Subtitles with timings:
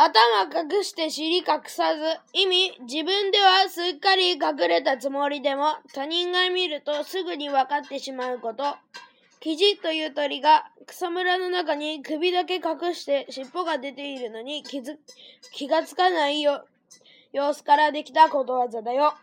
[0.00, 2.20] 頭隠して尻隠さず。
[2.32, 8.76] 意味、自分ではすっかり隠れたつもりでも、他人が見るとすぐに分かってしまうこと。
[9.40, 14.96] キジという鳥が草むらの中に首だけ隠して尻尾が出ているのに気づ
[15.52, 16.64] 気がつかないよ
[17.32, 19.14] 様子からできたことわざだよ。